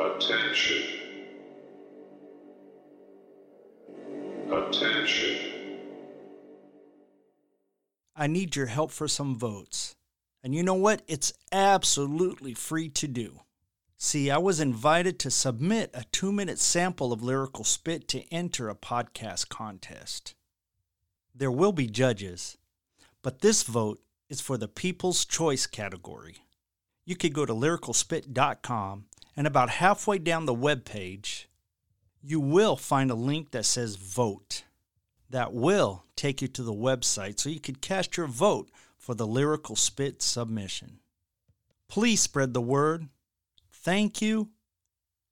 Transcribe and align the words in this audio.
Attention. 0.00 0.82
Attention. 4.50 5.36
I 8.16 8.26
need 8.26 8.56
your 8.56 8.66
help 8.66 8.92
for 8.92 9.08
some 9.08 9.38
votes. 9.38 9.96
And 10.42 10.54
you 10.54 10.62
know 10.62 10.74
what? 10.74 11.02
It's 11.06 11.34
absolutely 11.52 12.54
free 12.54 12.88
to 12.88 13.06
do. 13.06 13.40
See, 13.98 14.30
I 14.30 14.38
was 14.38 14.58
invited 14.58 15.18
to 15.18 15.30
submit 15.30 15.90
a 15.92 16.04
two 16.10 16.32
minute 16.32 16.58
sample 16.58 17.12
of 17.12 17.22
Lyrical 17.22 17.64
Spit 17.64 18.08
to 18.08 18.22
enter 18.32 18.70
a 18.70 18.74
podcast 18.74 19.50
contest. 19.50 20.34
There 21.34 21.50
will 21.50 21.72
be 21.72 21.86
judges, 21.86 22.56
but 23.20 23.40
this 23.40 23.64
vote 23.64 24.00
is 24.30 24.40
for 24.40 24.56
the 24.56 24.68
People's 24.68 25.26
Choice 25.26 25.66
category. 25.66 26.36
You 27.04 27.16
could 27.16 27.34
go 27.34 27.44
to 27.44 27.52
lyricalspit.com 27.52 29.04
and 29.36 29.46
about 29.46 29.70
halfway 29.70 30.18
down 30.18 30.46
the 30.46 30.54
web 30.54 30.84
page, 30.84 31.48
you 32.22 32.40
will 32.40 32.76
find 32.76 33.10
a 33.10 33.14
link 33.14 33.50
that 33.52 33.64
says 33.64 33.96
vote. 33.96 34.64
That 35.30 35.52
will 35.52 36.04
take 36.16 36.42
you 36.42 36.48
to 36.48 36.62
the 36.62 36.74
website 36.74 37.38
so 37.38 37.48
you 37.48 37.60
could 37.60 37.80
cast 37.80 38.16
your 38.16 38.26
vote 38.26 38.68
for 38.98 39.14
the 39.14 39.26
Lyrical 39.26 39.76
Spit 39.76 40.22
submission. 40.22 40.98
Please 41.88 42.20
spread 42.20 42.52
the 42.52 42.60
word. 42.60 43.08
Thank 43.72 44.20
you, 44.20 44.50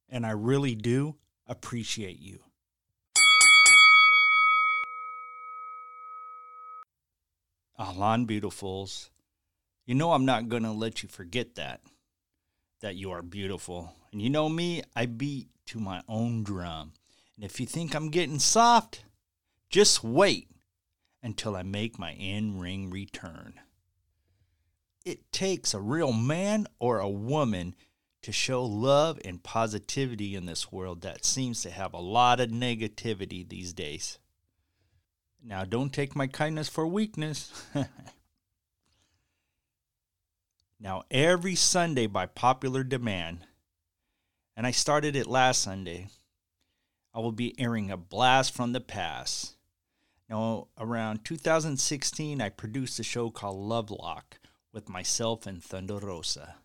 and 0.09 0.24
I 0.24 0.30
really 0.30 0.74
do 0.74 1.16
appreciate 1.46 2.20
you. 2.20 2.38
Ahlan, 7.78 8.26
beautifuls. 8.26 9.10
You 9.84 9.95
know 9.95 10.12
I'm 10.12 10.24
not 10.24 10.48
going 10.48 10.65
to 10.65 10.73
let 10.73 11.02
you 11.02 11.09
forget 11.09 11.54
that, 11.54 11.80
that 12.80 12.96
you 12.96 13.10
are 13.10 13.23
beautiful. 13.23 13.95
And 14.12 14.23
you 14.23 14.30
know 14.30 14.48
me, 14.48 14.82
I 14.95 15.06
beat 15.06 15.48
to 15.66 15.78
my 15.78 16.02
own 16.09 16.42
drum. 16.42 16.92
And 17.37 17.45
if 17.45 17.60
you 17.60 17.66
think 17.66 17.95
I'm 17.95 18.10
getting 18.10 18.38
soft, 18.38 19.04
just 19.71 20.02
wait 20.02 20.48
until 21.23 21.56
I 21.56 21.62
make 21.62 21.99
my 21.99 22.12
in 22.12 22.59
ring 22.59 22.90
return. 22.90 23.54
It 25.04 25.32
takes 25.32 25.74
a 25.74 25.80
real 25.80 26.12
man 26.12 26.66
or 26.79 26.99
a 26.99 27.09
woman 27.09 27.74
to 28.23 28.32
show 28.32 28.65
love 28.65 29.18
and 29.24 29.43
positivity 29.43 30.34
in 30.34 30.46
this 30.46 30.73
world 30.73 31.02
that 31.02 31.24
seems 31.24 31.62
to 31.62 31.71
have 31.71 31.93
a 31.93 32.01
lot 32.01 32.40
of 32.40 32.51
negativity 32.51 33.49
these 33.49 33.73
days. 33.73 34.18
Now, 35.43 35.65
don't 35.65 35.93
take 35.93 36.16
my 36.16 36.26
kindness 36.26 36.68
for 36.68 36.87
weakness. 36.87 37.52
now, 40.80 41.02
every 41.10 41.54
Sunday, 41.54 42.07
by 42.07 42.26
popular 42.26 42.84
demand, 42.84 43.46
and 44.57 44.66
I 44.66 44.71
started 44.71 45.16
it 45.16 45.26
last 45.26 45.62
Sunday, 45.62 46.09
I 47.15 47.21
will 47.21 47.32
be 47.32 47.59
airing 47.59 47.90
a 47.90 47.96
blast 47.96 48.54
from 48.54 48.73
the 48.73 48.80
past. 48.80 49.56
Now, 50.29 50.68
around 50.79 51.24
2016, 51.24 52.40
I 52.40 52.49
produced 52.49 53.01
a 53.01 53.02
show 53.02 53.30
called 53.30 53.56
Lovelock 53.56 54.38
with 54.73 54.88
myself 54.88 55.46
and 55.46 55.62
Thunder 55.62 55.99
Rosa. 55.99 56.56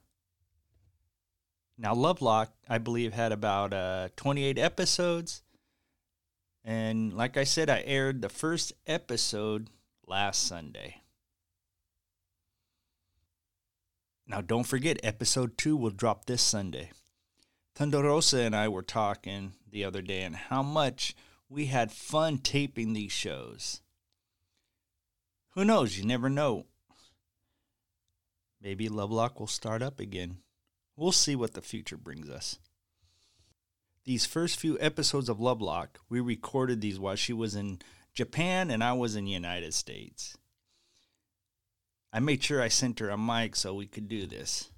Now, 1.78 1.94
Lovelock, 1.94 2.54
I 2.70 2.78
believe, 2.78 3.14
had 3.14 3.32
about 3.32 3.74
uh, 3.74 4.10
28 4.16 4.60
episodes 4.60 5.44
and 6.64 7.14
like 7.14 7.36
I 7.38 7.44
said, 7.44 7.70
I 7.70 7.84
aired 7.86 8.22
the 8.22 8.30
first 8.30 8.74
episode 8.88 9.70
last 10.08 10.48
Sunday. 10.48 11.03
Now, 14.34 14.42
don't 14.42 14.64
forget, 14.64 15.00
episode 15.04 15.60
two 15.60 15.78
will 15.78 15.92
drop 15.92 16.26
this 16.26 16.42
Sunday. 16.42 16.90
Rosa 17.80 18.40
and 18.40 18.56
I 18.56 18.68
were 18.68 18.82
talking 18.82 19.54
the 19.70 19.84
other 19.84 20.02
day 20.02 20.24
and 20.24 20.36
how 20.36 20.64
much 20.64 21.16
we 21.50 21.68
had 21.68 21.92
fun 21.92 22.40
taping 22.40 22.94
these 22.94 23.12
shows. 23.12 23.82
Who 25.52 25.64
knows? 25.64 26.00
You 26.00 26.06
never 26.06 26.32
know. 26.32 26.66
Maybe 28.60 28.90
Lovelock 28.90 29.40
will 29.40 29.46
start 29.46 29.84
up 29.84 30.00
again. 30.00 30.38
We'll 30.98 31.12
see 31.12 31.36
what 31.36 31.54
the 31.54 31.62
future 31.62 31.98
brings 31.98 32.28
us. 32.28 32.58
These 34.04 34.26
first 34.26 34.60
few 34.60 34.80
episodes 34.80 35.30
of 35.30 35.40
Lovelock, 35.40 36.00
we 36.10 36.20
recorded 36.20 36.82
these 36.82 37.00
while 37.00 37.16
she 37.16 37.34
was 37.34 37.54
in 37.54 37.78
Japan 38.16 38.72
and 38.72 38.84
I 38.84 38.94
was 38.94 39.16
in 39.16 39.26
the 39.26 39.32
United 39.32 39.76
States. 39.76 40.36
I 42.14 42.20
made 42.20 42.44
sure 42.44 42.62
I 42.62 42.68
sent 42.68 43.00
her 43.00 43.10
a 43.10 43.18
mic 43.18 43.56
so 43.56 43.74
we 43.74 43.88
could 43.88 44.08
do 44.08 44.28
this. 44.28 44.70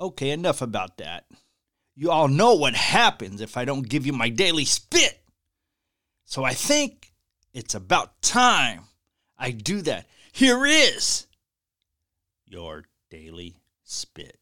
Okay, 0.00 0.30
enough 0.30 0.60
about 0.60 0.98
that. 0.98 1.26
You 1.94 2.10
all 2.10 2.26
know 2.26 2.54
what 2.54 2.74
happens 2.74 3.40
if 3.40 3.56
I 3.56 3.64
don't 3.64 3.88
give 3.88 4.04
you 4.04 4.12
my 4.12 4.28
daily 4.28 4.64
spit. 4.64 5.20
So 6.24 6.42
I 6.42 6.54
think 6.54 7.12
it's 7.54 7.76
about 7.76 8.20
time 8.20 8.82
I 9.38 9.52
do 9.52 9.80
that. 9.82 10.06
Here 10.32 10.66
is 10.66 11.28
your 12.44 12.84
daily 13.08 13.56
spit. 13.84 14.38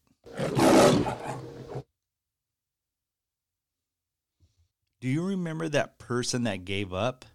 Do 4.99 5.07
you 5.07 5.23
remember 5.23 5.69
that 5.69 5.99
person 5.99 6.43
that 6.43 6.65
gave 6.65 6.91
up? 6.91 7.25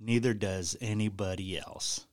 Neither 0.00 0.32
does 0.32 0.76
anybody 0.80 1.58
else. 1.58 2.06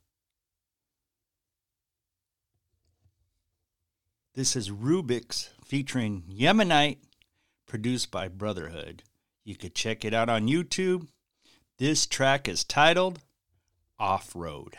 This 4.33 4.55
is 4.55 4.69
Rubik's 4.69 5.51
featuring 5.63 6.23
Yemenite, 6.29 6.97
produced 7.67 8.11
by 8.11 8.27
Brotherhood. 8.27 9.03
You 9.43 9.55
could 9.55 9.75
check 9.75 10.03
it 10.03 10.13
out 10.13 10.27
on 10.27 10.47
YouTube. 10.47 11.07
This 11.77 12.05
track 12.05 12.47
is 12.47 12.63
titled 12.63 13.19
Off 13.99 14.35
Road. 14.35 14.77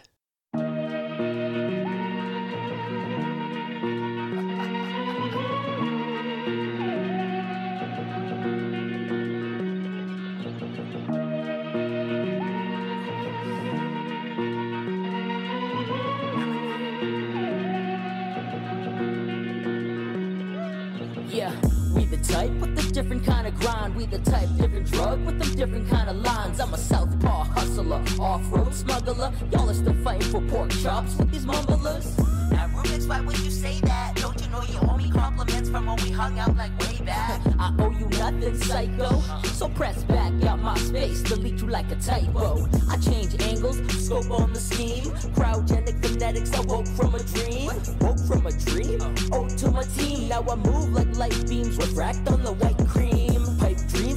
Different 22.97 23.27
kind 23.27 23.47
of 23.47 23.55
grind. 23.61 23.95
We 23.95 24.07
the 24.07 24.19
type, 24.21 24.49
different 24.57 24.91
drug 24.91 25.23
with 25.27 25.39
them 25.39 25.55
different 25.55 25.87
kind 25.91 26.09
of 26.09 26.17
lines. 26.17 26.59
I'm 26.61 26.73
a 26.73 26.79
southpaw 26.79 27.45
hustler, 27.45 28.03
off-road 28.19 28.73
smuggler. 28.73 29.33
Y'all 29.53 29.69
are 29.69 29.75
still 29.75 29.93
fighting 30.03 30.31
for 30.31 30.41
pork 30.49 30.71
chops 30.71 31.15
with 31.17 31.31
these 31.31 31.45
mumblers. 31.45 32.26
Now, 32.51 32.69
Rubik's, 32.69 33.07
why 33.07 33.21
would 33.21 33.39
you 33.39 33.51
say 33.51 33.81
that? 33.81 34.15
Don't 34.17 34.41
you 34.41 34.49
know 34.49 34.63
you 34.63 34.79
owe 34.89 34.97
me 34.97 35.11
compliments 35.11 35.69
from 35.69 35.87
when 35.87 35.97
we 36.03 36.11
hung 36.11 36.39
out 36.39 36.57
like 36.57 36.77
way 36.81 36.99
back? 37.05 37.41
I 37.59 37.75
owe 37.79 37.91
you 37.91 38.09
nothing, 38.19 38.57
psycho. 38.61 39.21
So 39.45 39.69
press 39.69 40.05
back 40.05 40.33
out 40.45 40.61
my 40.61 40.77
space, 40.79 41.23
delete 41.23 41.61
you 41.61 41.69
like 41.69 41.91
a 41.91 41.97
typo. 41.97 42.69
I 42.89 42.97
change 42.99 43.41
angles, 43.43 43.79
scope 44.05 44.31
on 44.31 44.53
the 44.53 44.61
scheme. 44.61 45.05
Cryogenic 45.35 46.05
phonetics, 46.05 46.53
I 46.55 46.61
woke 46.61 46.87
from 46.89 47.15
a 47.15 47.23
dream. 47.23 47.71
Woke 48.01 48.21
from 48.21 48.47
a 48.47 48.53
dream? 48.53 49.01
Oh, 49.33 49.49
to 49.49 49.71
my 49.71 49.83
team. 49.83 50.29
Now 50.29 50.45
I 50.49 50.57
move 50.57 50.93
like 50.93 51.17
light 51.17 51.49
beams, 51.49 51.77
refract 51.77 52.29
on 52.29 52.43
the 52.43 52.53
white 52.53 52.79
cream. 52.89 53.26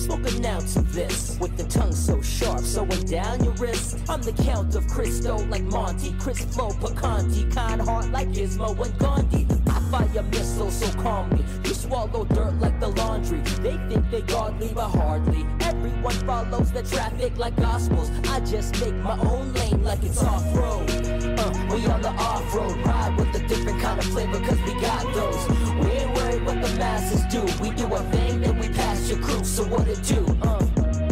Smoke 0.09 0.33
an 0.33 0.45
ounce 0.47 0.75
of 0.75 0.91
this. 0.91 1.37
With 1.39 1.55
the 1.55 1.65
tongue 1.65 1.93
so 1.93 2.19
sharp, 2.19 2.61
sewing 2.61 3.05
down 3.05 3.43
your 3.43 3.53
wrist. 3.53 3.99
I'm 4.09 4.23
the 4.23 4.31
count 4.31 4.73
of 4.73 4.87
Cristo 4.87 5.37
like 5.49 5.61
Monty. 5.61 6.15
Chris 6.19 6.43
Flow, 6.45 6.69
Picanti, 6.69 7.53
kind 7.53 7.79
heart 7.79 8.09
like 8.09 8.29
Gizmo 8.29 8.69
and 8.83 8.97
Gandhi. 8.97 9.45
I 9.67 9.79
fire 9.91 10.23
missiles 10.23 10.73
so 10.73 10.91
calmly. 10.99 11.45
You 11.63 11.75
swallow 11.75 12.25
dirt 12.25 12.55
like 12.59 12.79
the 12.79 12.87
laundry. 12.87 13.37
They 13.61 13.77
think 13.87 14.09
they 14.09 14.21
godly, 14.21 14.71
but 14.73 14.89
hardly. 14.89 15.45
Everyone 15.59 16.15
follows 16.25 16.71
the 16.71 16.81
traffic 16.81 17.37
like 17.37 17.55
gospels. 17.57 18.09
I 18.29 18.39
just 18.39 18.81
make 18.81 18.95
my 18.95 19.19
own 19.19 19.53
lane 19.53 19.83
like 19.83 20.01
it's 20.01 20.23
off 20.23 20.43
road. 20.55 20.89
Uh, 20.89 21.53
we 21.71 21.85
on 21.85 22.01
the 22.01 22.13
off 22.17 22.55
road 22.55 22.75
ride 22.83 23.15
with 23.15 23.35
a 23.35 23.47
different 23.47 23.79
kind 23.79 23.99
of 23.99 24.05
flavor, 24.05 24.39
cause 24.39 24.59
we 24.65 24.73
got 24.81 25.03
those. 25.13 25.47
We 25.85 25.91
ain't 25.91 26.15
worried 26.15 26.43
what 26.47 26.63
the 26.63 26.75
masses 26.79 27.21
do. 27.31 27.41
We 27.61 27.69
do 27.75 27.85
a 27.93 27.99
thing, 28.09 28.41
then 28.41 28.57
we 28.57 28.69
pass 28.69 28.89
crew. 29.13 29.18
So 29.59 29.65
what 29.65 29.89
it 29.89 30.01
do? 30.03 30.25
Uh, 30.41 30.55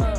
uh. 0.02 0.16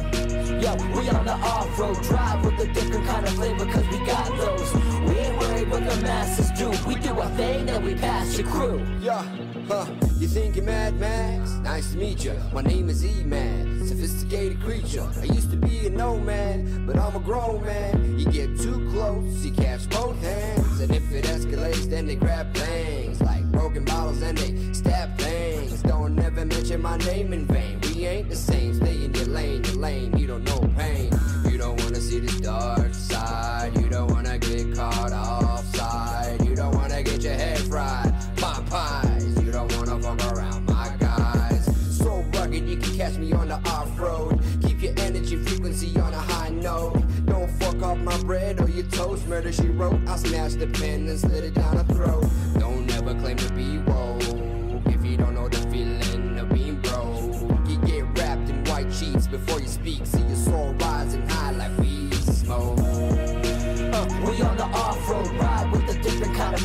Yo, 0.62 0.76
we 0.96 1.10
on 1.10 1.26
the 1.26 1.34
off-road 1.34 2.00
drive 2.04 2.46
with 2.46 2.60
a 2.60 2.72
different 2.74 3.04
kind 3.08 3.26
of 3.26 3.34
flavor 3.34 3.66
cause 3.66 3.88
we 3.88 3.98
got 4.06 4.28
those. 4.38 4.74
We 5.08 5.18
ain't 5.18 5.40
worried 5.40 5.72
what 5.72 5.84
the 5.84 6.00
masses 6.04 6.52
do. 6.52 6.70
We 6.88 6.94
do 6.94 7.20
our 7.20 7.30
thing, 7.32 7.66
then 7.66 7.84
we 7.84 7.96
pass 7.96 8.38
your 8.38 8.48
crew. 8.48 8.86
Yeah, 9.02 9.26
huh, 9.68 9.88
you 10.20 10.28
think 10.28 10.58
you're 10.58 10.66
Mad 10.66 11.00
Max? 11.00 11.54
Nice 11.64 11.94
to 11.94 11.98
meet 11.98 12.24
ya, 12.24 12.34
My 12.54 12.62
name 12.62 12.88
is 12.90 13.04
E-Man, 13.04 13.88
sophisticated 13.88 14.62
creature. 14.62 15.10
I 15.20 15.24
used 15.24 15.50
to 15.50 15.58
be 15.58 15.88
a 15.88 15.90
nomad, 15.90 16.86
but 16.86 17.00
I'm 17.00 17.16
a 17.16 17.20
grown 17.20 17.66
man. 17.66 18.20
You 18.20 18.26
get 18.26 18.60
too 18.60 18.92
close, 18.92 19.44
you 19.44 19.54
catch 19.54 19.90
both 19.90 20.22
hands. 20.22 20.80
And 20.82 20.92
if 20.92 21.12
it 21.12 21.26
escalates, 21.26 21.90
then 21.90 22.06
they 22.06 22.16
grab 22.16 22.54
things 22.54 23.22
like 23.22 23.44
broken 23.52 23.86
bottles 23.86 24.22
and 24.22 24.38
they 24.38 24.72
stab 24.72 25.18
things. 25.18 25.82
Don't 25.82 26.20
ever 26.20 26.46
mention 26.46 26.84
my 26.84 26.98
name 26.98 27.34
in 27.34 27.48
vain. 27.48 27.89
Ain't 28.06 28.30
the 28.30 28.36
same. 28.36 28.74
Stay 28.74 29.04
in 29.04 29.14
your 29.14 29.26
lane, 29.26 29.64
your 29.66 29.76
lane. 29.76 30.18
You 30.18 30.28
don't 30.28 30.44
know 30.46 30.60
pain. 30.78 31.12
You 31.50 31.58
don't 31.58 31.82
wanna 31.82 32.00
see 32.00 32.20
the 32.20 32.42
dark 32.42 32.94
side. 32.94 33.78
You 33.78 33.90
don't 33.90 34.10
wanna 34.10 34.38
get 34.38 34.74
caught 34.74 35.12
offside. 35.12 36.46
You 36.46 36.56
don't 36.56 36.74
wanna 36.76 37.04
get 37.04 37.22
your 37.22 37.34
head 37.34 37.60
fried. 37.60 38.14
Popeyes. 38.38 39.44
You 39.44 39.52
don't 39.52 39.76
wanna 39.76 40.02
fuck 40.02 40.34
around 40.34 40.66
my 40.66 40.96
guys. 40.98 41.66
So 41.98 42.24
rugged, 42.34 42.70
you 42.70 42.78
can 42.78 42.96
catch 42.96 43.18
me 43.18 43.34
on 43.34 43.50
the 43.50 43.60
off 43.70 44.00
road. 44.00 44.40
Keep 44.62 44.82
your 44.82 44.94
energy 45.00 45.36
frequency 45.36 46.00
on 46.00 46.14
a 46.14 46.22
high 46.22 46.50
note. 46.50 47.04
Don't 47.26 47.52
fuck 47.60 47.82
up 47.84 47.98
my 47.98 48.18
bread 48.24 48.62
or 48.62 48.70
your 48.70 48.86
toast. 48.86 49.28
Murder 49.28 49.52
she 49.52 49.68
wrote. 49.68 50.00
I 50.08 50.16
smashed 50.16 50.60
the 50.60 50.68
pen 50.68 51.08
and 51.10 51.20
slid 51.20 51.44
it 51.44 51.54
down 51.54 51.76
her 51.76 51.84
throat. 51.94 52.26
Don't 52.58 52.90
ever 52.92 53.14
claim 53.16 53.36
to 53.38 53.54
be 53.54 53.78
woke 53.80 54.19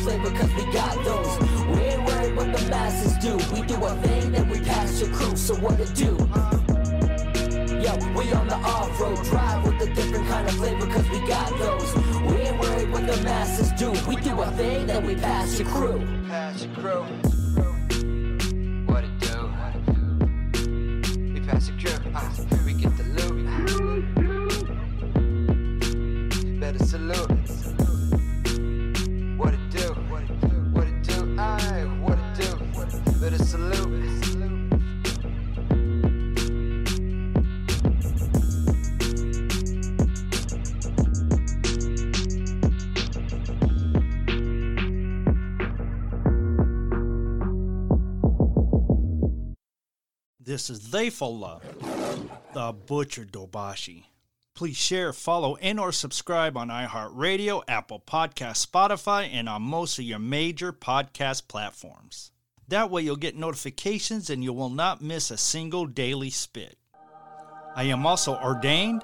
different 0.05 0.23
flavor 0.23 0.39
cause 0.39 0.53
we 0.55 0.71
got 0.71 1.03
those. 1.03 1.39
We 1.75 1.81
ain't 1.81 2.05
worried 2.05 2.35
what 2.35 2.57
the 2.57 2.69
masses 2.69 3.17
do. 3.17 3.35
We 3.53 3.65
do 3.65 3.75
our 3.83 3.95
thing, 3.97 4.31
then 4.31 4.49
we 4.49 4.59
pass 4.59 4.99
your 5.01 5.09
crew, 5.11 5.35
so 5.35 5.55
what 5.55 5.79
it 5.79 5.93
do? 5.95 6.15
Yo, 7.81 7.95
we 8.17 8.31
on 8.33 8.47
the 8.47 8.59
off-road 8.63 9.23
drive 9.25 9.65
with 9.65 9.89
a 9.89 9.93
different 9.93 10.27
kind 10.27 10.47
of 10.47 10.55
flavor 10.55 10.87
cause 10.87 11.09
we 11.09 11.19
got 11.27 11.57
those. 11.57 11.95
We 12.29 12.37
ain't 12.37 12.59
worried 12.59 12.91
what 12.91 13.05
the 13.07 13.21
masses 13.23 13.71
do. 13.73 13.91
We 14.07 14.15
do 14.17 14.39
our 14.39 14.51
thing, 14.51 14.87
then 14.87 15.05
we 15.05 15.15
pass 15.15 15.59
your 15.59 15.67
crew. 15.69 16.01
Pass 16.27 16.65
your 16.65 16.73
crew. 16.75 17.34
Salute. 33.33 33.89
This 50.39 50.69
is 50.69 50.91
They 50.91 51.09
Love, 51.19 51.63
the 52.53 52.73
Butcher 52.85 53.25
Dobashi. 53.25 54.03
Please 54.53 54.77
share, 54.77 55.11
follow, 55.11 55.55
and 55.55 55.79
or 55.79 55.91
subscribe 55.91 56.55
on 56.55 56.67
iHeartRadio, 56.67 57.63
Apple 57.67 58.03
Podcast, 58.05 58.67
Spotify, 58.67 59.27
and 59.33 59.49
on 59.49 59.63
most 59.63 59.97
of 59.97 60.05
your 60.05 60.19
major 60.19 60.71
podcast 60.71 61.47
platforms. 61.47 62.31
That 62.67 62.89
way 62.89 63.03
you'll 63.03 63.15
get 63.15 63.35
notifications 63.35 64.29
and 64.29 64.43
you 64.43 64.53
will 64.53 64.69
not 64.69 65.01
miss 65.01 65.31
a 65.31 65.37
single 65.37 65.85
daily 65.85 66.29
spit. 66.29 66.77
I 67.75 67.83
am 67.83 68.05
also 68.05 68.35
ordained, 68.35 69.03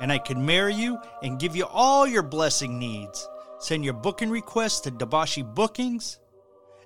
and 0.00 0.12
I 0.12 0.18
can 0.18 0.44
marry 0.44 0.74
you 0.74 0.98
and 1.22 1.40
give 1.40 1.56
you 1.56 1.64
all 1.64 2.06
your 2.06 2.22
blessing 2.22 2.78
needs. 2.78 3.26
Send 3.58 3.84
your 3.84 3.94
booking 3.94 4.30
requests 4.30 4.80
to 4.80 4.90
Dabashi 4.90 5.42
Bookings 5.54 6.18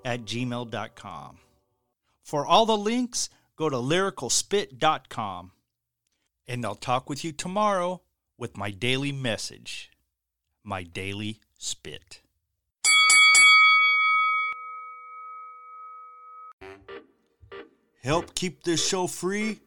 at 0.05 0.25
gmail.com. 0.25 1.38
For 2.23 2.47
all 2.47 2.67
the 2.67 2.77
links, 2.77 3.29
go 3.56 3.69
to 3.69 3.77
lyricalspit.com. 3.77 5.53
And 6.47 6.65
I'll 6.65 6.75
talk 6.75 7.09
with 7.09 7.25
you 7.25 7.32
tomorrow 7.32 8.03
with 8.38 8.56
my 8.56 8.70
daily 8.70 9.12
message, 9.12 9.91
my 10.62 10.82
daily 10.82 11.41
spit. 11.59 12.20
Help 18.05 18.35
keep 18.35 18.62
this 18.65 18.87
show 18.87 19.06
free 19.06 19.61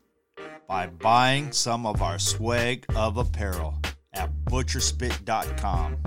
by 0.68 0.86
buying 0.86 1.52
some 1.52 1.88
of 1.88 2.04
our 2.04 2.20
swag 2.20 2.86
of 2.96 3.18
apparel 3.18 3.82
at 4.14 4.30
butcherspit.com. 4.46 5.98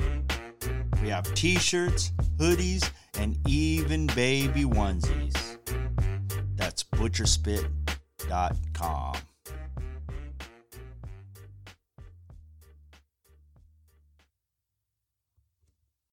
We 1.03 1.09
have 1.09 1.35
t 1.35 1.56
shirts, 1.56 2.12
hoodies, 2.37 2.88
and 3.19 3.37
even 3.49 4.06
baby 4.06 4.62
onesies. 4.62 5.59
That's 6.55 6.85
butcherspit.com. 6.85 9.17